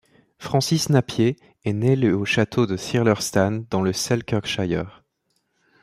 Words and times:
Francis 0.39 0.89
Napier 0.89 1.35
est 1.63 1.73
né 1.73 1.95
le 1.95 2.17
au 2.17 2.25
château 2.25 2.65
de 2.65 2.75
Thirlestane 2.75 3.67
dans 3.69 3.83
le 3.83 3.93
Selkirkshire. 3.93 5.03